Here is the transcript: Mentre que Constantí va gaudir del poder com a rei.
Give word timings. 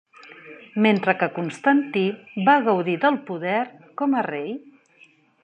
Mentre 0.85 1.13
que 1.19 1.27
Constantí 1.35 2.05
va 2.49 2.57
gaudir 2.69 2.97
del 3.05 3.21
poder 3.29 3.61
com 4.03 4.19
a 4.23 4.27
rei. 4.31 4.51